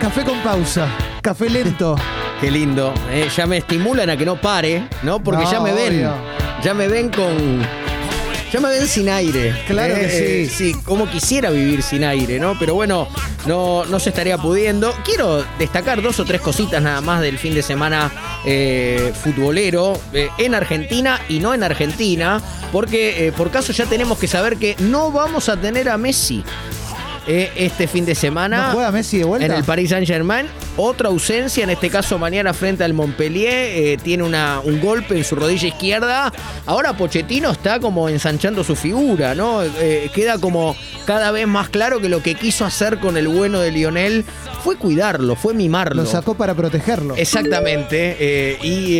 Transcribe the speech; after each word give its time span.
Café 0.00 0.22
con 0.24 0.38
pausa, 0.40 0.88
café 1.22 1.48
lento. 1.50 1.96
Qué 2.40 2.50
lindo. 2.50 2.92
eh, 3.10 3.28
ya 3.34 3.46
me 3.46 3.56
estimulan 3.58 4.10
a 4.10 4.16
que 4.16 4.24
no 4.26 4.36
pare, 4.36 4.88
¿no? 5.02 5.20
Porque 5.20 5.42
No, 5.44 5.50
ya 5.50 5.60
me 5.60 5.72
ven. 5.72 5.88
obvio. 5.94 6.12
Ya 6.62 6.74
me 6.74 6.86
ven 6.88 7.10
con. 7.10 7.85
Ya 8.52 8.60
me 8.60 8.68
ven 8.68 8.86
sin 8.86 9.08
aire. 9.08 9.54
Claro 9.66 9.94
que 9.96 10.04
Eh, 10.44 10.46
sí. 10.48 10.72
Sí, 10.72 10.80
como 10.84 11.10
quisiera 11.10 11.50
vivir 11.50 11.82
sin 11.82 12.04
aire, 12.04 12.38
¿no? 12.38 12.56
Pero 12.58 12.74
bueno, 12.74 13.08
no, 13.46 13.84
no 13.86 13.98
se 13.98 14.10
estaría 14.10 14.38
pudiendo. 14.38 14.92
Quiero 15.04 15.44
destacar 15.58 16.00
dos 16.00 16.20
o 16.20 16.24
tres 16.24 16.40
cositas 16.40 16.80
nada 16.82 17.00
más 17.00 17.20
del 17.20 17.38
fin 17.38 17.54
de 17.54 17.62
semana 17.62 18.10
eh, 18.44 19.12
futbolero 19.22 20.00
eh, 20.12 20.28
en 20.38 20.54
Argentina 20.54 21.20
y 21.28 21.40
no 21.40 21.54
en 21.54 21.62
Argentina, 21.64 22.40
porque 22.72 23.26
eh, 23.26 23.32
por 23.32 23.50
caso 23.50 23.72
ya 23.72 23.86
tenemos 23.86 24.18
que 24.18 24.28
saber 24.28 24.56
que 24.56 24.76
no 24.78 25.10
vamos 25.10 25.48
a 25.48 25.56
tener 25.60 25.88
a 25.88 25.98
Messi. 25.98 26.44
Eh, 27.26 27.50
este 27.56 27.88
fin 27.88 28.04
de 28.04 28.14
semana 28.14 28.68
¿No 28.68 28.72
juega 28.74 28.92
Messi 28.92 29.18
de 29.18 29.24
vuelta? 29.24 29.46
en 29.46 29.52
el 29.52 29.64
Paris 29.64 29.90
Saint 29.90 30.06
Germain. 30.06 30.46
Otra 30.76 31.08
ausencia, 31.08 31.64
en 31.64 31.70
este 31.70 31.90
caso 31.90 32.18
mañana 32.18 32.52
frente 32.54 32.84
al 32.84 32.92
Montpellier. 32.94 33.52
eh, 33.52 33.98
tiene 34.02 34.22
una, 34.22 34.60
un 34.62 34.80
golpe 34.80 35.16
en 35.16 35.24
su 35.24 35.34
rodilla 35.34 35.68
izquierda. 35.68 36.32
Ahora 36.66 36.96
Pochettino 36.96 37.50
está 37.50 37.80
como 37.80 38.08
ensanchando 38.08 38.62
su 38.62 38.76
figura, 38.76 39.34
¿no? 39.34 39.62
Eh, 39.62 40.10
queda 40.14 40.38
como 40.38 40.76
cada 41.04 41.30
vez 41.30 41.46
más 41.46 41.68
claro 41.68 42.00
que 42.00 42.08
lo 42.08 42.22
que 42.22 42.34
quiso 42.34 42.64
hacer 42.64 42.98
con 42.98 43.16
el 43.16 43.28
bueno 43.28 43.60
de 43.60 43.70
Lionel 43.72 44.24
fue 44.62 44.76
cuidarlo, 44.76 45.36
fue 45.36 45.54
mimarlo. 45.54 46.02
Lo 46.02 46.08
sacó 46.08 46.34
para 46.34 46.54
protegerlo. 46.54 47.14
Exactamente, 47.16 48.58
y 48.62 48.98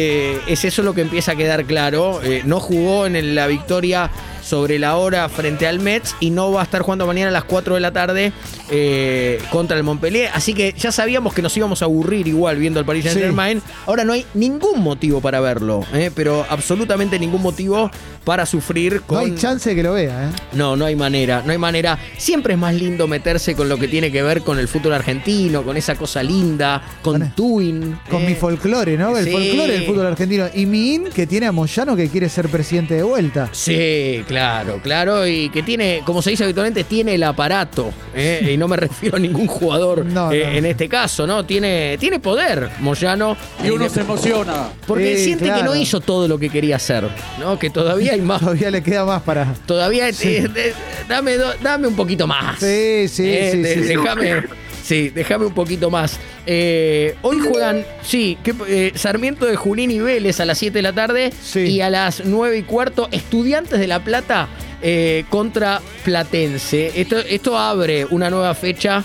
es 0.51 0.65
eso 0.65 0.83
lo 0.83 0.95
que 0.95 1.01
empieza 1.01 1.33
a 1.33 1.37
quedar 1.37 1.65
claro. 1.65 2.21
No 2.45 2.61
jugó 2.61 3.07
en 3.07 3.35
la 3.35 3.47
victoria 3.47 4.11
sobre 4.47 4.79
la 4.79 4.97
hora 4.97 5.29
frente 5.29 5.67
al 5.67 5.81
Mets 5.81 6.15
y 6.21 6.31
no 6.31 6.53
va 6.53 6.61
a 6.61 6.65
estar 6.65 6.83
jugando 6.83 7.07
mañana 7.07 7.31
a 7.31 7.33
las 7.33 7.45
4 7.45 7.75
de 7.75 7.81
la 7.81 7.93
tarde 7.93 8.33
eh, 8.71 9.41
contra 9.51 9.77
el 9.77 9.83
Montpellier. 9.83 10.31
Así 10.33 10.55
que 10.55 10.73
ya 10.79 10.93
sabíamos 10.93 11.35
que 11.35 11.43
nos 11.43 11.57
íbamos 11.57 11.83
a 11.83 11.87
aburrir 11.87 12.29
igual 12.29 12.57
viendo 12.59 12.79
al 12.79 12.87
Paris 12.87 13.05
Saint 13.05 13.19
Germain. 13.19 13.61
Ahora 13.87 14.05
no 14.05 14.13
hay 14.13 14.25
ningún 14.35 14.81
motivo 14.81 15.21
para 15.21 15.41
verlo, 15.41 15.85
eh, 15.93 16.11
pero 16.15 16.47
absolutamente 16.49 17.19
ningún 17.19 17.43
motivo 17.43 17.91
para 18.25 18.45
sufrir 18.45 19.03
No 19.09 19.19
hay 19.19 19.35
chance 19.37 19.71
de 19.71 19.77
que 19.77 19.83
lo 19.83 19.93
vea, 19.93 20.29
¿eh? 20.29 20.33
No, 20.53 20.77
no 20.77 20.85
hay 20.85 20.97
manera, 20.97 21.43
no 21.45 21.53
hay 21.53 21.59
manera. 21.59 21.99
Siempre 22.17 22.55
es 22.55 22.59
más 22.59 22.75
lindo 22.75 23.07
meterse 23.07 23.55
con 23.55 23.69
lo 23.69 23.79
que 23.79 23.89
tiene 23.89 24.11
que 24.11 24.23
ver 24.23 24.43
con 24.43 24.59
el 24.59 24.69
fútbol 24.69 24.95
argentino, 24.95 25.63
con 25.63 25.77
esa 25.77 25.95
cosa 25.95 26.23
linda, 26.23 26.83
con 27.03 27.21
Con- 27.21 27.31
Twin. 27.33 27.99
Con 28.11 28.23
eh. 28.23 28.27
mi 28.27 28.35
folclore, 28.35 28.97
¿no? 28.97 29.17
El 29.17 29.27
sí. 29.27 29.31
folclore 29.31 29.73
del 29.73 29.87
fútbol 29.87 30.07
argentino. 30.07 30.47
Y 30.55 30.67
mi 30.67 30.95
in, 30.95 31.05
que 31.05 31.27
tiene 31.27 31.47
a 31.47 31.53
Moyano 31.53 31.97
que 31.97 32.09
quiere 32.09 32.29
ser 32.29 32.49
presidente 32.49 32.95
de 32.95 33.03
vuelta. 33.03 33.49
Sí, 33.53 34.25
claro, 34.27 34.36
claro. 34.83 35.27
Y 35.27 35.49
que 35.51 35.63
tiene, 35.63 36.03
como 36.05 36.23
se 36.23 36.31
dice 36.31 36.45
habitualmente, 36.45 36.85
tiene 36.85 37.15
el 37.15 37.23
aparato. 37.23 37.93
¿eh? 38.15 38.51
Y 38.53 38.57
no 38.57 38.69
me 38.69 38.77
refiero 38.87 39.17
a 39.17 39.21
ningún 39.21 39.47
jugador 39.47 40.05
No, 40.05 40.31
eh, 40.33 40.43
no. 40.45 40.51
en 40.53 40.67
este 40.67 40.89
caso, 40.89 41.27
¿no? 41.27 41.45
Tiene, 41.45 41.97
tiene 41.99 42.21
poder, 42.21 42.69
Moyano. 42.81 43.37
Y 43.65 43.71
uno 43.71 43.89
se 43.89 44.01
emociona. 44.01 44.69
Porque 44.87 45.17
Sí, 45.17 45.25
siente 45.25 45.45
que 45.45 45.51
claro. 45.51 45.65
no 45.67 45.75
hizo 45.77 46.01
todo 46.01 46.29
lo 46.29 46.39
que 46.39 46.51
quería 46.51 46.77
hacer, 46.77 47.09
¿no? 47.41 47.59
Que 47.59 47.71
todavía 47.71 48.13
hay 48.13 48.21
más. 48.21 48.41
Todavía 48.41 48.71
le 48.71 48.83
queda 48.83 49.05
más 49.05 49.23
para. 49.23 49.55
Todavía 49.67 50.09
eh, 50.09 50.15
eh, 50.23 50.75
dame, 51.09 51.37
do- 51.37 51.55
dame 51.63 51.87
un 51.89 51.97
poquito 51.97 52.27
más. 52.27 52.59
Sí, 52.61 53.09
sí, 53.09 53.25
Eh, 53.29 53.51
sí, 53.53 53.59
de- 53.63 53.75
sí, 53.75 53.81
sí. 53.83 53.87
Déjame. 53.89 54.43
Sí, 54.87 55.09
déjame 55.11 55.47
un 55.47 55.53
poquito 55.53 55.91
más. 55.91 56.17
Eh, 56.47 57.17
hoy 57.23 57.41
juegan, 57.41 57.85
sí, 58.03 58.39
que, 58.45 58.55
eh, 58.69 58.93
Sarmiento 58.95 59.45
de 59.45 59.57
Junín 59.57 59.91
y 59.91 59.99
Vélez 59.99 60.39
a 60.39 60.45
las 60.45 60.59
7 60.59 60.79
de 60.79 60.83
la 60.83 60.93
tarde 60.93 61.33
Sí. 61.43 61.59
y 61.63 61.81
a 61.81 61.91
las 61.91 62.25
9 62.25 62.59
y 62.59 62.63
cuarto 62.63 63.09
Estudiantes 63.11 63.81
de 63.81 63.89
La 63.89 64.05
Plata 64.05 64.47
eh, 64.83 65.25
contra 65.29 65.81
Platense. 66.05 66.93
Esto, 67.01 67.19
esto 67.19 67.59
abre 67.59 68.05
una 68.11 68.31
nueva 68.31 68.55
fecha, 68.55 69.03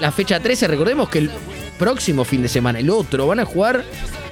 la 0.00 0.12
fecha 0.12 0.38
13. 0.38 0.68
Recordemos 0.68 1.08
que 1.08 1.18
el 1.18 1.30
próximo 1.80 2.24
fin 2.24 2.40
de 2.42 2.48
semana, 2.48 2.78
el 2.78 2.88
otro, 2.88 3.26
van 3.26 3.40
a 3.40 3.44
jugar 3.44 3.82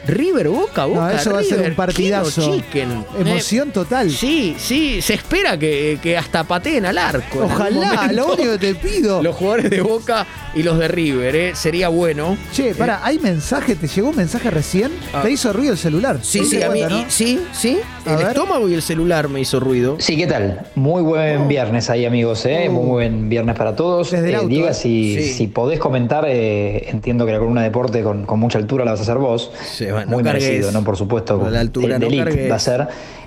River 0.06 0.48
Boca, 0.48 0.82
No, 0.82 0.88
Boca 0.88 1.14
eso 1.14 1.32
va 1.32 1.40
a 1.40 1.44
ser 1.44 1.60
un 1.68 1.74
partidazo. 1.76 2.54
Chicken. 2.56 2.90
Eh, 2.90 3.04
Emoción 3.20 3.70
total. 3.70 4.10
Sí, 4.10 4.54
sí, 4.58 5.00
se 5.00 5.14
espera 5.14 5.56
que, 5.58 5.98
que 6.02 6.16
hasta 6.16 6.44
pateen 6.44 6.86
al 6.86 6.98
arco. 6.98 7.44
Ojalá, 7.44 8.10
lo 8.12 8.34
único 8.34 8.52
que 8.52 8.58
te 8.58 8.74
pido. 8.74 9.22
Los 9.22 9.36
jugadores 9.36 9.70
de 9.70 9.80
Boca 9.80 10.26
y 10.54 10.62
los 10.62 10.78
de 10.78 10.88
River, 10.88 11.36
¿eh? 11.36 11.52
sería 11.54 11.88
bueno. 11.88 12.36
Che, 12.52 12.74
para, 12.74 13.04
¿hay 13.04 13.18
mensaje? 13.18 13.74
¿Te 13.76 13.86
llegó 13.86 14.10
un 14.10 14.16
mensaje 14.16 14.50
recién? 14.50 14.90
Ah. 15.12 15.22
¿Te 15.22 15.30
hizo 15.30 15.52
ruido 15.52 15.72
el 15.72 15.78
celular? 15.78 16.18
Sí, 16.22 16.40
¿Te 16.40 16.44
sí, 16.46 16.62
a 16.62 16.70
mí, 16.70 16.80
cuenta, 16.80 17.04
sí, 17.10 17.40
sí. 17.52 17.78
A 18.04 18.10
el 18.12 18.16
ver. 18.18 18.26
estómago 18.28 18.68
y 18.68 18.74
el 18.74 18.82
celular 18.82 19.28
me 19.28 19.40
hizo 19.40 19.60
ruido. 19.60 19.96
Sí, 20.00 20.16
¿qué 20.16 20.26
tal? 20.26 20.66
Muy 20.74 21.02
buen 21.02 21.46
viernes 21.48 21.88
ahí, 21.90 22.04
amigos. 22.04 22.44
¿eh? 22.46 22.66
Oh. 22.68 22.72
Muy 22.72 22.86
buen 22.86 23.28
viernes 23.28 23.56
para 23.56 23.76
todos. 23.76 24.10
Desde 24.10 24.28
el 24.28 24.34
Eh, 24.34 24.36
auto, 24.38 24.48
Diga, 24.48 24.70
¿eh? 24.70 24.74
si, 24.74 25.14
Sí. 25.22 25.32
si 25.34 25.46
podés 25.46 25.78
comentar, 25.78 26.24
eh, 26.28 26.88
entiendo 26.90 27.24
que 27.24 27.32
la 27.32 27.38
columna 27.38 27.60
de 27.62 27.68
deporte 27.68 28.02
con, 28.02 28.26
con 28.26 28.40
mucha 28.40 28.58
altura 28.58 28.84
la 28.84 28.90
vas 28.92 29.00
a 29.00 29.04
hacer 29.04 29.18
vos. 29.18 29.50
Sí, 29.64 29.86
bueno, 29.92 30.10
Muy 30.10 30.22
no 30.22 30.28
cargues. 30.30 30.44
merecido, 30.48 30.72
¿no? 30.72 30.82
Por 30.84 30.96
supuesto. 30.96 31.44
A 31.44 31.50
la 31.50 31.60
altura, 31.60 31.98
de, 31.98 32.08
no 32.08 32.48
va 32.50 32.56
a 32.56 32.58
ser 32.58 32.80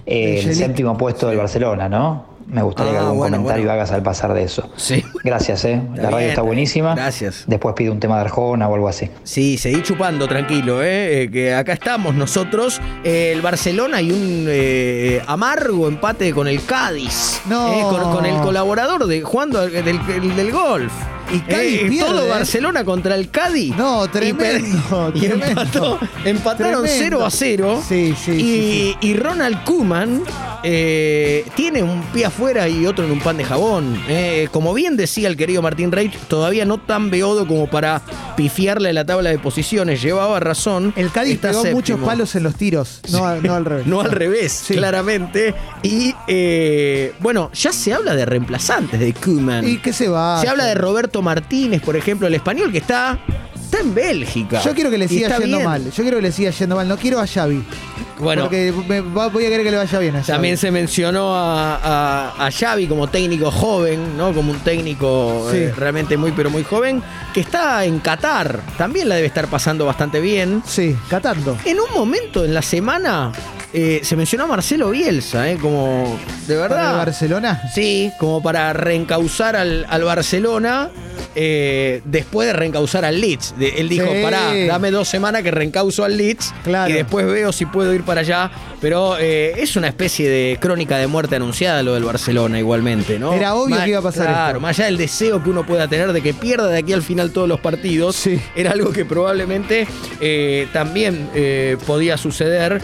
eh, 0.06 0.40
el 0.40 0.46
elite. 0.46 0.56
séptimo 0.56 0.98
puesto 0.98 1.28
del 1.30 1.38
Barcelona, 1.38 1.88
¿no? 1.90 2.36
Me 2.48 2.62
gustaría 2.62 2.92
que 2.92 2.98
Ah, 3.00 3.02
algún 3.02 3.18
bueno, 3.18 3.38
comentario 3.38 3.64
bueno. 3.64 3.74
hagas 3.74 3.92
al 3.92 4.04
pasar 4.04 4.32
de 4.36 4.44
eso. 4.44 4.70
Sí. 4.76 5.04
Gracias, 5.24 5.66
¿eh? 5.66 5.82
Está 5.82 5.96
la 5.96 6.04
radio 6.04 6.18
bien, 6.18 6.30
está 6.30 6.42
buenísima. 6.44 6.94
gracias. 6.94 7.44
Después 7.48 7.74
pide 7.76 7.90
un 7.90 8.00
tema 8.00 8.18
de 8.18 8.22
Arjona 8.22 8.68
o 8.70 8.76
algo 8.76 8.88
así. 8.88 9.10
Sí, 9.24 9.58
seguí 9.58 9.82
chupando, 9.82 10.28
tranquilo, 10.28 10.84
¿eh? 10.84 11.24
Eh, 11.24 11.32
que 11.32 11.56
acá 11.56 11.74
estamos 11.74 12.14
nosotros. 12.14 12.80
Eh, 13.04 13.32
el 13.34 13.42
Barcelona 13.42 14.00
y 14.00 14.12
un 14.12 14.46
eh, 14.48 15.24
amargo 15.26 15.88
empate 15.88 16.32
con 16.34 16.48
el 16.48 16.64
Cádiz. 16.64 17.42
No. 17.50 17.74
Eh, 17.74 17.82
con, 17.82 18.14
con 18.14 18.26
el 18.28 18.36
colaborador 18.42 19.08
de 19.08 19.24
jugando 19.24 19.68
del, 19.68 19.84
del- 19.84 20.36
del 20.36 20.52
golf. 20.52 20.94
Y 21.32 21.40
Cádiz 21.40 21.82
Eh, 21.82 21.86
pierde, 21.90 22.10
Todo 22.10 22.26
¿eh? 22.26 22.30
Barcelona 22.30 22.84
contra 22.86 23.16
el 23.16 23.30
Cádiz. 23.30 23.76
No, 23.76 24.06
Y 24.06 24.08
tremendo, 24.10 25.12
Y, 25.16 25.20
tremendo. 25.22 25.62
empató- 25.62 26.00
empataron 26.24 26.84
Tremendo. 26.84 27.18
0 27.20 27.26
a 27.26 27.30
0. 27.32 27.84
Sí, 27.88 28.14
sí, 28.24 28.32
y, 28.32 28.36
sí, 28.36 28.98
y 29.02 29.14
Ronald 29.16 29.64
Koeman 29.64 30.22
eh, 30.64 31.46
tiene 31.56 31.84
un 31.84 32.02
pie 32.14 32.26
afuera 32.26 32.68
y 32.68 32.86
otro 32.86 33.06
en 33.06 33.12
un 33.12 33.20
pan 33.20 33.38
de 33.38 33.44
jabón. 33.44 34.00
Como 34.52 34.74
bien 34.74 34.98
decía 34.98 35.28
el 35.28 35.38
querido 35.38 35.62
Martín 35.62 35.92
Reich, 35.92 36.16
todavía 36.28 36.66
no 36.66 36.78
tan 36.80 37.10
beodo 37.10 37.48
como 37.48 37.68
para 37.70 38.02
pifiarle 38.36 38.94
la 38.94 39.06
tabla 39.06 39.30
de 39.32 39.40
posiciones. 39.40 40.02
Llevaba 40.02 40.40
razón. 40.40 40.94
El 40.96 41.12
Cádiz 41.12 41.36
Está 41.36 41.50
pegó 41.50 41.62
séptimo. 41.62 41.78
muchos 41.78 42.00
palos 42.02 42.36
en 42.36 42.44
los 42.44 42.56
tiros, 42.56 43.02
no, 43.12 43.26
al 43.26 43.66
revés. 43.66 43.88
No 43.88 44.02
al 44.02 44.12
revés, 44.12 44.64
claramente. 44.68 45.54
Y 45.84 46.14
bueno, 47.20 47.50
ya 47.54 47.72
se 47.72 47.94
habla 47.94 48.16
de 48.16 48.26
reemplazantes 48.26 49.00
de 49.00 49.14
Koeman. 49.14 49.68
¿Y 49.68 49.78
qué 49.78 49.94
se 49.94 50.08
va? 50.08 50.40
Se 50.42 50.48
habla 50.48 50.66
de 50.66 50.76
Roberto 50.76 51.15
Martínez, 51.22 51.82
por 51.82 51.96
ejemplo, 51.96 52.28
el 52.28 52.36
español 52.36 52.72
que 52.72 52.80
está, 52.80 53.20
está 53.56 53.80
en 53.80 53.94
Bélgica. 53.94 54.62
Yo 54.62 54.74
quiero 54.74 54.90
que 54.90 54.98
le 54.98 55.08
siga 55.08 55.38
yendo 55.40 55.58
bien. 55.58 55.64
mal. 55.70 55.84
Yo 55.92 56.04
quiero 56.04 56.18
que 56.18 56.24
le 56.24 56.32
siga 56.32 56.52
yendo 56.52 56.76
mal. 56.76 56.88
No 56.88 56.98
quiero 56.98 57.20
a 57.20 57.28
Xavi. 57.28 57.64
Bueno, 58.18 58.44
Porque 58.44 58.74
me- 58.88 59.02
voy 59.02 59.46
a 59.46 59.50
querer 59.50 59.64
que 59.64 59.72
le 59.72 59.76
vaya 59.78 60.00
bien 60.00 60.16
a 60.16 60.20
Xavi. 60.20 60.32
también 60.32 60.56
se 60.58 60.72
mencionó 60.72 61.36
a, 61.36 61.76
a, 62.38 62.46
a 62.48 62.50
Xavi 62.52 62.88
como 62.88 63.08
técnico 63.08 63.52
joven, 63.52 64.18
¿no? 64.18 64.34
Como 64.34 64.52
un 64.52 64.60
técnico 64.60 65.50
Sí. 65.52 65.58
eh, 65.58 65.74
realmente 65.76 66.16
muy, 66.16 66.32
pero 66.32 66.50
muy 66.50 66.64
joven, 66.64 67.04
que 67.34 67.42
está 67.42 67.84
en 67.84 68.00
Qatar. 68.00 68.62
También 68.78 69.10
la 69.10 69.16
debe 69.16 69.28
estar 69.28 69.48
pasando 69.48 69.86
bastante 69.86 70.22
bien. 70.22 70.64
Sí, 70.66 70.96
catando. 71.10 71.58
En 71.66 71.78
un 71.80 71.94
momento 71.94 72.46
en 72.46 72.54
la 72.54 72.62
semana 72.62 73.34
eh, 73.74 74.00
se 74.02 74.16
mencionó 74.16 74.46
a 74.46 74.48
Marcelo 74.48 74.92
Bielsa, 74.92 75.50
¿eh? 75.52 75.58
Como, 75.58 76.18
de 76.48 76.56
¿Para 76.56 76.64
el 76.66 76.70
verdad. 76.72 76.98
Barcelona? 76.98 77.62
Sí, 77.74 78.14
como 78.18 78.42
para 78.42 78.72
reencauzar 78.72 79.58
al, 79.58 79.86
al 79.90 80.04
Barcelona 80.06 80.90
eh, 81.36 82.02
después 82.06 82.48
de 82.48 82.54
reencauzar 82.54 83.06
al 83.06 83.20
Leeds. 83.20 83.56
De- 83.58 83.70
él 83.78 83.90
dijo, 83.90 84.08
Sí. 84.12 84.22
pará, 84.24 84.54
dame 84.68 84.92
dos 84.92 85.08
semanas 85.08 85.42
que 85.44 85.52
reencauzo 85.52 86.04
al 86.04 86.18
Leeds 86.18 86.54
Claro. 86.64 86.90
y 86.90 86.94
después 86.94 87.26
veo 87.26 87.52
si 87.52 87.66
puedo 87.66 87.94
ir 87.94 88.04
para 88.04 88.22
allá. 88.22 88.52
Pero 88.82 89.18
eh, 89.20 89.54
es 89.58 89.76
una 89.76 89.88
especie 89.88 90.30
de 90.30 90.58
crónica 90.60 90.98
de 90.98 91.08
muerte 91.08 91.36
anunciada 91.38 91.82
lo 91.84 91.94
del 91.96 92.04
Barcelona 92.04 92.60
igualmente, 92.60 93.18
¿no? 93.18 93.34
Era 93.34 93.56
obvio 93.56 93.78
que 93.84 93.90
iba 93.90 94.00
a 94.00 94.04
pasar 94.04 94.28
Claro, 94.28 94.48
esto. 94.50 94.60
más 94.62 94.78
allá 94.78 94.86
del 94.86 94.98
deseo 94.98 95.44
que 95.44 95.50
uno 95.50 95.66
pueda 95.66 95.88
tener 95.88 96.14
de 96.14 96.22
que 96.22 96.34
pierda 96.34 96.68
de 96.70 96.78
aquí 96.80 96.94
al 96.94 97.02
final 97.02 97.32
todos 97.32 97.48
los 97.50 97.60
partidos, 97.60 98.16
Sí. 98.16 98.40
era 98.56 98.72
algo 98.72 98.92
que 98.92 99.06
probablemente 99.06 99.88
eh, 100.20 100.68
también 100.72 101.30
podía 101.86 102.18
suceder. 102.18 102.82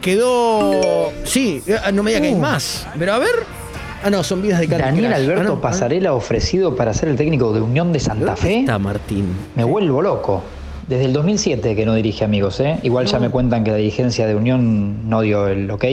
Quedó... 0.00 1.12
Sí, 1.24 1.62
no 1.92 2.02
me 2.02 2.10
diga 2.10 2.20
que 2.20 2.28
hay 2.28 2.34
Uh. 2.34 2.38
más. 2.38 2.86
Pero 2.98 3.14
a 3.14 3.18
ver... 3.18 3.61
Ah, 4.04 4.10
no, 4.10 4.22
son 4.22 4.42
vidas 4.42 4.60
de 4.60 4.68
Candy 4.68 4.84
Daniel. 5.02 5.12
Alberto 5.12 5.40
Ah, 5.40 5.44
no, 5.44 5.52
ah, 5.54 5.60
Pasarela 5.60 6.12
ofrecido 6.14 6.74
para 6.76 6.92
ser 6.94 7.08
el 7.08 7.16
técnico 7.16 7.52
de 7.52 7.60
Unión 7.60 7.92
de 7.92 8.00
Santa 8.00 8.26
¿Dónde 8.26 8.40
Fe. 8.40 8.60
está 8.60 8.78
Martín? 8.78 9.26
Me 9.54 9.64
vuelvo 9.64 10.02
loco. 10.02 10.42
Desde 10.88 11.04
el 11.04 11.12
2007 11.12 11.76
que 11.76 11.86
no 11.86 11.94
dirige 11.94 12.24
amigos, 12.24 12.58
¿eh? 12.60 12.78
Igual 12.82 13.06
ya 13.06 13.18
me 13.20 13.30
cuentan 13.30 13.62
que 13.64 13.70
la 13.70 13.76
dirigencia 13.76 14.26
de 14.26 14.34
Unión 14.34 15.08
no 15.08 15.20
dio 15.20 15.46
el 15.46 15.70
ok. 15.70 15.84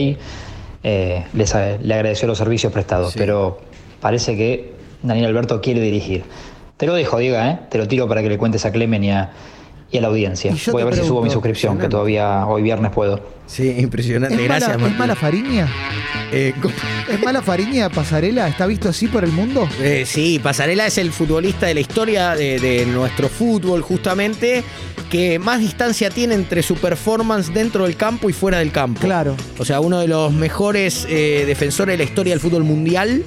eh, 0.82 1.24
les 1.34 1.54
le 1.82 1.94
agradeció 1.94 2.26
los 2.26 2.38
servicios 2.38 2.72
prestados, 2.72 3.12
Sí. 3.12 3.18
pero 3.18 3.60
parece 4.00 4.36
que 4.36 4.72
Daniel 5.02 5.26
Alberto 5.26 5.60
quiere 5.60 5.80
dirigir. 5.80 6.24
Te 6.76 6.86
lo 6.86 6.94
dejo, 6.94 7.18
Diega, 7.18 7.50
¿eh? 7.50 7.58
Te 7.70 7.78
lo 7.78 7.86
tiro 7.86 8.08
para 8.08 8.22
que 8.22 8.28
le 8.30 8.38
cuentes 8.38 8.64
a 8.66 8.72
Clemen 8.72 9.04
y 9.04 9.10
a, 9.10 9.30
y 9.92 9.98
a 9.98 10.00
la 10.00 10.08
audiencia. 10.08 10.52
Voy 10.72 10.82
a 10.82 10.86
ver 10.86 10.96
si 10.96 11.04
subo 11.04 11.22
mi 11.22 11.28
suscripción, 11.30 11.78
que 11.78 11.88
todavía 11.88 12.46
hoy 12.46 12.62
viernes 12.62 12.90
puedo. 12.92 13.20
Sí, 13.46 13.76
impresionante. 13.78 14.34
¿Es 14.36 14.42
Gracias, 14.44 14.68
mala, 14.70 14.74
¿Es 14.76 14.80
Martín. 14.82 14.98
mala 14.98 15.14
Fariña? 15.14 15.68
Eh, 16.32 16.54
co- 16.62 16.70
¿Es 17.10 17.20
mala 17.22 17.42
Fariña 17.42 17.88
Pasarela? 17.88 18.46
¿Está 18.48 18.66
visto 18.66 18.88
así 18.88 19.08
por 19.08 19.24
el 19.24 19.32
mundo? 19.32 19.68
Eh, 19.80 20.04
sí, 20.06 20.38
Pasarela 20.42 20.86
es 20.86 20.96
el 20.98 21.10
futbolista 21.12 21.66
de 21.66 21.74
la 21.74 21.80
historia 21.80 22.34
de, 22.36 22.58
de 22.60 22.86
nuestro 22.86 23.28
fútbol, 23.28 23.82
justamente, 23.82 24.62
que 25.10 25.38
más 25.40 25.58
distancia 25.60 26.08
tiene 26.10 26.34
entre 26.34 26.62
su 26.62 26.76
performance 26.76 27.52
dentro 27.52 27.84
del 27.84 27.96
campo 27.96 28.30
y 28.30 28.32
fuera 28.32 28.58
del 28.60 28.70
campo. 28.70 29.00
Claro. 29.00 29.36
O 29.58 29.64
sea, 29.64 29.80
uno 29.80 29.98
de 30.00 30.06
los 30.08 30.32
mejores 30.32 31.04
eh, 31.08 31.44
defensores 31.46 31.94
de 31.94 31.98
la 31.98 32.04
historia 32.04 32.32
del 32.32 32.40
fútbol 32.40 32.62
mundial. 32.64 33.24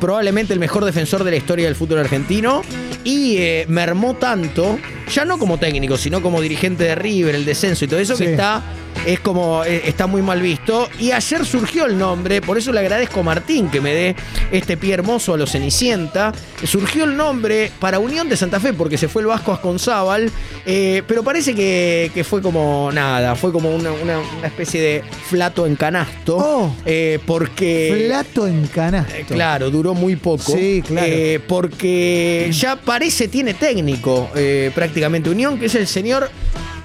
Probablemente 0.00 0.54
el 0.54 0.60
mejor 0.60 0.86
defensor 0.86 1.24
de 1.24 1.30
la 1.32 1.36
historia 1.36 1.66
del 1.66 1.74
fútbol 1.76 1.98
argentino. 1.98 2.62
Y 3.04 3.36
eh, 3.38 3.66
mermó 3.68 4.14
tanto, 4.14 4.78
ya 5.14 5.24
no 5.26 5.38
como 5.38 5.58
técnico, 5.58 5.96
sino 5.98 6.22
como 6.22 6.40
dirigente 6.40 6.84
de 6.84 6.94
River, 6.94 7.34
el 7.34 7.44
descenso 7.44 7.84
y 7.84 7.88
todo 7.88 8.00
eso, 8.00 8.16
Sí. 8.16 8.24
que 8.24 8.30
está, 8.32 8.62
es 9.06 9.20
como, 9.20 9.64
eh, 9.64 9.82
está 9.86 10.06
muy 10.06 10.22
mal 10.22 10.40
visto. 10.42 10.88
Y 10.98 11.12
ayer 11.12 11.44
surgió 11.46 11.86
el 11.86 11.98
nombre, 11.98 12.40
por 12.40 12.58
eso 12.58 12.72
le 12.72 12.80
agradezco 12.80 13.20
a 13.20 13.22
Martín 13.22 13.68
que 13.70 13.80
me 13.80 13.94
dé 13.94 14.16
este 14.52 14.76
pie 14.76 14.94
hermoso 14.94 15.34
a 15.34 15.36
los 15.36 15.50
Cenicienta. 15.52 16.32
Surgió 16.64 17.04
el 17.04 17.16
nombre 17.16 17.70
para 17.80 17.98
Unión 17.98 18.28
de 18.28 18.36
Santa 18.36 18.60
Fe, 18.60 18.72
porque 18.72 18.98
se 18.98 19.08
fue 19.08 19.22
el 19.22 19.28
Vasco 19.28 19.52
Asconzábal. 19.52 20.30
eh, 20.66 21.02
pero 21.06 21.22
parece 21.22 21.54
que, 21.54 22.10
que 22.14 22.22
fue 22.24 22.42
como 22.42 22.90
nada, 22.92 23.34
fue 23.34 23.50
como 23.52 23.74
una, 23.74 23.90
una- 23.92 24.18
una 24.18 24.46
especie 24.46 24.80
de 24.80 25.02
flato 25.28 25.66
en 25.66 25.76
canasto. 25.76 26.36
Oh. 26.36 26.74
eh, 26.84 27.18
porque. 27.26 28.04
Plato 28.06 28.46
en 28.46 28.66
canasto. 28.66 29.14
Eh, 29.14 29.24
Claro, 29.26 29.70
duró 29.70 29.94
muy 29.94 30.16
poco. 30.16 30.52
Sí, 30.52 30.82
claro. 30.86 31.08
Porque 31.48 32.50
ya 32.52 32.76
parece 32.76 33.28
tiene 33.28 33.54
técnico 33.54 34.28
prácticamente 34.74 35.30
Unión, 35.30 35.58
que 35.58 35.66
es 35.66 35.74
el 35.74 35.86
señor 35.86 36.30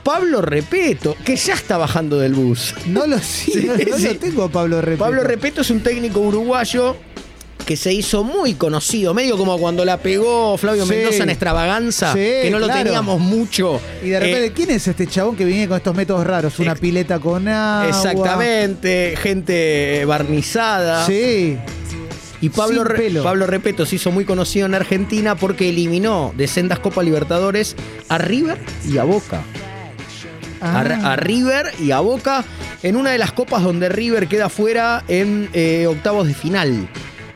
Pablo 0.06 0.42
Repeto, 0.44 1.18
que 1.26 1.36
ya 1.36 1.56
está 1.56 1.78
bajando 1.78 2.20
del 2.20 2.34
bus. 2.36 2.76
No 2.86 3.08
lo, 3.08 3.18
sí, 3.18 3.52
Sí, 3.54 3.66
no, 3.66 3.74
no 3.76 3.98
sí. 3.98 4.04
lo 4.06 4.16
tengo, 4.18 4.50
Pablo 4.50 4.80
Repeto. 4.80 5.04
Pablo 5.04 5.24
Repeto 5.24 5.62
es 5.62 5.70
un 5.72 5.82
técnico 5.82 6.20
uruguayo 6.20 6.96
que 7.66 7.76
se 7.76 7.92
hizo 7.92 8.24
muy 8.24 8.54
conocido, 8.54 9.16
medio 9.16 9.36
como 9.36 9.58
cuando 9.58 9.84
la 9.84 9.98
pegó 9.98 10.56
Flavio 10.60 10.84
Sí. 10.86 10.92
Mendoza 10.92 11.24
en 11.24 11.30
Extravaganza, 11.32 12.14
Sí, 12.14 12.20
que 12.20 12.50
no 12.52 12.60
lo 12.60 12.68
claro. 12.68 12.84
teníamos 12.84 13.20
mucho. 13.20 13.82
Y 14.04 14.10
de 14.10 14.20
repente, 14.20 14.46
Eh, 14.46 14.52
¿quién 14.56 14.70
es 14.70 14.88
este 14.88 15.08
chabón 15.08 15.36
que 15.36 15.46
viene 15.46 15.68
con 15.68 15.78
estos 15.78 15.96
métodos 15.96 16.28
raros? 16.28 16.60
Una 16.60 16.74
Ex- 16.74 16.82
pileta 16.82 17.18
con 17.18 17.48
agua. 17.48 17.88
Exactamente, 17.90 19.16
gente 19.20 20.06
barnizada. 20.06 21.04
Sí. 21.08 21.58
Y 22.42 22.50
Pablo, 22.50 22.84
Re-. 22.84 23.10
Pablo 23.24 23.48
Repeto 23.48 23.88
se 23.88 23.96
hizo 23.96 24.12
muy 24.12 24.26
conocido 24.26 24.68
en 24.68 24.76
Argentina 24.76 25.34
porque 25.36 25.70
eliminó 25.70 26.32
de 26.38 26.46
sendas 26.48 26.78
Copa 26.78 27.02
Libertadores 27.02 27.76
a 28.10 28.20
River 28.20 28.60
y 28.88 29.00
a 29.00 29.04
Boca. 29.04 29.42
A, 30.66 31.12
a 31.14 31.16
River 31.16 31.72
y 31.80 31.92
a 31.92 32.00
Boca 32.00 32.44
en 32.84 32.96
una 32.96 33.12
de 33.12 33.18
las 33.18 33.32
copas 33.32 33.64
donde 33.64 33.90
River 33.90 34.28
queda 34.28 34.50
fuera 34.50 35.04
en 35.08 35.50
eh, 35.54 35.88
octavos 35.88 36.28
de 36.28 36.34
final. 36.34 36.88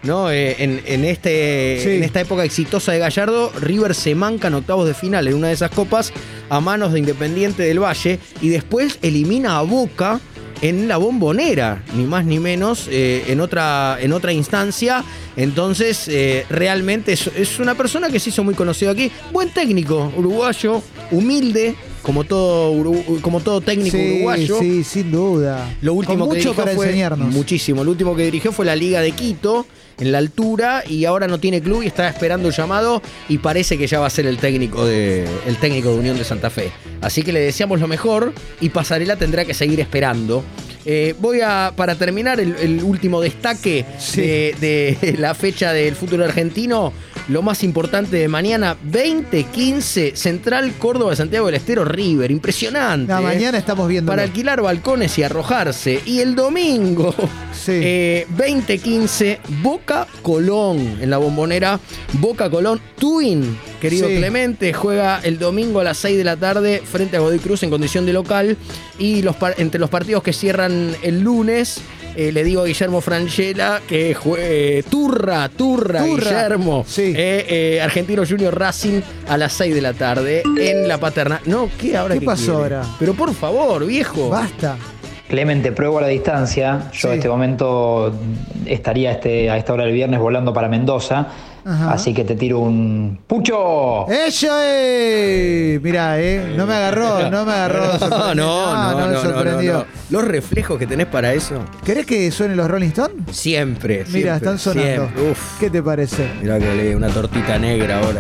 ¿no? 0.04 0.32
Eh, 0.32 0.56
en, 0.60 0.82
en 0.86 1.04
este, 1.04 1.80
Sí. 1.84 1.90
en 1.92 2.04
esta 2.04 2.22
época 2.22 2.44
exitosa 2.46 2.94
de 2.94 3.00
Gallardo, 3.00 3.52
River 3.60 3.94
se 3.94 4.16
manca 4.16 4.48
en 4.48 4.54
octavos 4.54 4.88
de 4.88 4.94
final 4.94 5.28
en 5.28 5.34
una 5.34 5.48
de 5.50 5.54
esas 5.54 5.72
copas 5.72 6.14
a 6.50 6.62
manos 6.62 6.94
de 6.94 7.00
Independiente 7.00 7.64
del 7.64 7.80
Valle 7.84 8.18
y 8.42 8.48
después 8.50 8.98
elimina 9.02 9.58
a 9.58 9.62
Boca 9.64 10.20
en 10.62 10.88
la 10.90 10.98
bombonera, 10.98 11.84
ni 11.96 12.04
más 12.04 12.26
ni 12.26 12.38
menos, 12.40 12.88
eh, 12.92 13.24
en, 13.28 13.40
otra, 13.40 13.98
en 14.02 14.12
otra 14.12 14.34
instancia. 14.34 15.04
Entonces, 15.38 16.08
eh, 16.10 16.46
realmente 16.50 17.14
es, 17.14 17.28
es 17.28 17.60
una 17.60 17.76
persona 17.76 18.10
que 18.10 18.20
se 18.20 18.30
hizo 18.30 18.44
muy 18.44 18.54
conocido 18.56 18.92
aquí. 18.92 19.10
Buen 19.32 19.50
técnico, 19.54 20.12
uruguayo, 20.18 20.82
humilde, 21.12 21.76
como 22.10 22.24
todo, 22.24 22.74
como 23.22 23.40
todo 23.40 23.62
técnico 23.62 23.96
Sí, 23.96 24.14
uruguayo. 24.16 24.58
sí, 24.60 24.84
sin 24.84 25.12
duda. 25.12 25.70
Lo 25.84 25.94
último 25.94 26.26
Con 26.26 26.30
que 26.30 26.38
mucho 26.40 26.50
dirigió 26.50 26.64
para 26.64 26.76
fue, 26.76 26.86
enseñarnos. 26.88 27.32
Muchísimo. 27.32 27.84
Lo 27.84 27.92
último 27.92 28.16
que 28.16 28.24
dirigió 28.24 28.52
fue 28.52 28.66
la 28.66 28.76
Liga 28.76 29.00
de 29.02 29.12
Quito, 29.12 29.68
en 30.00 30.12
la 30.12 30.18
altura, 30.18 30.84
y 30.88 31.06
ahora 31.06 31.28
no 31.28 31.40
tiene 31.40 31.62
club 31.62 31.84
y 31.84 31.86
está 31.86 32.08
esperando 32.10 32.48
el 32.48 32.56
llamado. 32.56 33.04
Y 33.28 33.38
parece 33.38 33.78
que 33.78 33.86
ya 33.86 34.00
va 34.00 34.08
a 34.08 34.10
ser 34.10 34.26
el 34.26 34.38
técnico 34.40 34.88
de, 34.88 35.28
el 35.46 35.58
técnico 35.58 35.90
de 35.92 36.00
Unión 36.00 36.18
de 36.18 36.24
Santa 36.24 36.50
Fe. 36.50 36.72
Así 37.02 37.22
que 37.22 37.32
le 37.32 37.42
deseamos 37.42 37.80
lo 37.80 37.88
mejor 37.88 38.34
y 38.60 38.70
Pasarela 38.70 39.16
tendrá 39.18 39.46
que 39.46 39.54
seguir 39.54 39.80
esperando. 39.80 40.44
Eh, 40.86 41.14
voy 41.20 41.42
a, 41.42 41.74
para 41.76 41.94
terminar, 41.94 42.40
el, 42.40 42.56
el 42.56 42.82
último 42.84 43.22
destaque 43.22 43.86
Sí. 44.00 44.22
de, 44.22 44.98
de 45.00 45.16
la 45.20 45.36
fecha 45.36 45.74
del 45.74 45.94
fútbol 45.96 46.24
argentino. 46.24 46.92
Lo 47.30 47.44
más 47.44 47.64
importante 47.64 48.18
de 48.18 48.28
mañana, 48.28 48.76
20-15, 48.92 50.16
Central 50.16 50.74
Córdoba, 50.80 51.16
Santiago 51.16 51.46
del 51.46 51.56
Estero, 51.56 51.86
River. 51.86 52.32
Impresionante. 52.32 53.12
La 53.14 53.20
¿eh? 53.20 53.24
mañana 53.24 53.58
estamos 53.58 53.88
viendo. 53.88 54.12
para 54.12 54.24
alquilar 54.24 54.62
balcones 54.62 55.16
y 55.20 55.24
arrojarse. 55.24 56.02
Y 56.06 56.22
el 56.22 56.34
domingo, 56.36 57.14
Sí. 57.54 57.74
eh, 57.76 58.26
2015, 58.30 59.40
Boca 59.62 60.08
Colón 60.24 60.98
en 61.02 61.10
la 61.12 61.18
bombonera. 61.18 61.80
Boca 62.14 62.50
Colón, 62.50 62.82
Twin, 62.98 63.58
querido 63.80 64.08
Sí. 64.08 64.16
Clemente, 64.18 64.74
juega 64.74 65.20
el 65.24 65.38
domingo 65.38 65.80
a 65.82 65.84
las 65.84 65.98
6 66.00 66.18
de 66.18 66.24
la 66.24 66.36
tarde 66.36 66.82
frente 66.84 67.18
a 67.18 67.20
Godoy 67.20 67.40
Cruz 67.40 67.62
en 67.62 67.70
condición 67.70 68.08
de 68.08 68.14
local. 68.14 68.58
Y 68.98 69.22
los 69.22 69.36
entre 69.58 69.80
los 69.80 69.92
partidos 69.92 70.24
que 70.24 70.34
cierran 70.34 70.96
el 71.04 71.20
lunes. 71.22 71.80
Eh, 72.16 72.32
le 72.32 72.44
digo 72.44 72.62
a 72.62 72.66
Guillermo 72.66 73.02
Franchella 73.02 73.82
que 73.88 74.14
juegue 74.14 74.84
Turra, 74.90 75.48
Turra, 75.50 76.04
Turra. 76.04 76.32
Guillermo. 76.32 76.84
Sí. 76.88 77.14
Eh, 77.16 77.46
eh, 77.78 77.82
Argentino 77.82 78.24
Junior 78.28 78.58
Racing 78.58 79.02
a 79.28 79.38
las 79.38 79.54
6 79.54 79.74
de 79.76 79.82
la 79.82 79.94
tarde 79.94 80.44
en 80.58 80.88
la 80.88 80.98
paterna. 80.98 81.42
No, 81.46 81.70
¿qué 81.80 81.96
ahora? 81.98 82.16
¿Qué 82.16 82.22
pasó 82.26 82.60
quiere? 82.60 82.76
ahora? 82.76 82.88
Pero 83.00 83.14
por 83.14 83.34
favor, 83.34 83.86
viejo. 83.86 84.30
Basta. 84.30 84.78
Clemente, 85.28 85.72
pruebo 85.72 86.00
a 86.00 86.02
la 86.02 86.08
distancia. 86.08 86.90
Yo 86.92 87.02
Sí. 87.02 87.08
en 87.08 87.14
este 87.14 87.30
momento 87.30 88.12
estaría 88.66 89.12
este, 89.12 89.50
a 89.50 89.58
esta 89.58 89.74
hora 89.74 89.84
del 89.86 89.94
viernes 89.94 90.20
volando 90.20 90.52
para 90.54 90.68
Mendoza. 90.68 91.28
Ajá. 91.70 91.92
Así 91.94 92.14
que 92.14 92.24
te 92.24 92.36
tiro 92.36 92.60
un 92.60 93.20
¡Pucho! 93.28 94.08
¡Eso 94.10 94.48
es! 94.64 95.82
Mirá, 95.82 96.20
¿eh? 96.20 96.54
No 96.58 96.66
me 96.66 96.74
agarró, 96.74 97.30
no 97.30 97.46
me 97.46 97.52
agarró. 97.52 97.98
No, 98.10 98.36
no, 98.36 98.92
no, 98.92 98.96
me 98.98 99.02
no, 99.02 99.12
no, 99.12 99.22
sorprendió. 99.22 99.74
no, 99.74 99.80
no. 99.80 99.86
Los 100.10 100.24
reflejos 100.28 100.80
que 100.80 100.88
tenés 100.88 101.08
para 101.08 101.34
eso. 101.34 101.64
¿Querés 101.86 102.06
que 102.06 102.32
suenen 102.32 102.58
los 102.58 102.68
Rolling 102.70 102.88
Stones? 102.88 103.36
Siempre. 103.36 104.04
Mira, 104.10 104.38
están 104.38 104.58
sonando. 104.58 105.08
siempre. 105.10 105.32
Uf. 105.32 105.60
¿Qué 105.60 105.70
te 105.70 105.84
parece? 105.84 106.28
Mirá 106.42 106.58
que 106.58 106.74
le 106.74 106.96
una 106.96 107.10
tortita 107.10 107.60
negra 107.60 108.00
ahora. 108.00 108.18